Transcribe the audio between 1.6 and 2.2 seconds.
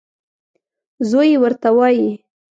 وايي.